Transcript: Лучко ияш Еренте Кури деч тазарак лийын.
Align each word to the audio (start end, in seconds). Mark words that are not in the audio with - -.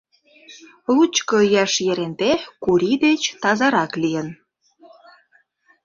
Лучко 0.95 1.35
ияш 1.45 1.73
Еренте 1.91 2.31
Кури 2.63 2.93
деч 3.05 3.21
тазарак 3.41 3.91
лийын. 4.01 4.27